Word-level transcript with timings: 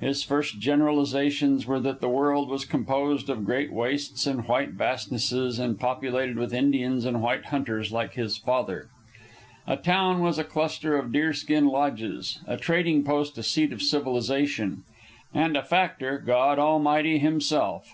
His 0.00 0.22
first 0.22 0.60
generalizations 0.60 1.66
were 1.66 1.80
that 1.80 2.00
the 2.00 2.08
world 2.08 2.48
was 2.48 2.64
composed 2.64 3.28
of 3.28 3.44
great 3.44 3.72
wastes 3.72 4.24
and 4.24 4.46
white 4.46 4.70
vastnesses, 4.70 5.58
and 5.58 5.80
populated 5.80 6.36
with 6.38 6.54
Indians 6.54 7.04
and 7.04 7.20
white 7.20 7.46
hunters 7.46 7.90
like 7.92 8.14
his 8.14 8.38
father. 8.38 8.88
A 9.66 9.76
town 9.76 10.20
was 10.20 10.38
a 10.38 10.44
cluster 10.44 10.96
of 10.96 11.10
deer 11.10 11.32
skin 11.32 11.66
lodges; 11.66 12.38
a 12.46 12.56
trading 12.56 13.02
post 13.02 13.36
a 13.36 13.42
seat 13.42 13.72
of 13.72 13.82
civilization; 13.82 14.84
and 15.34 15.56
a 15.56 15.62
factor 15.64 16.18
God 16.24 16.60
Almighty 16.60 17.18
Himself. 17.18 17.92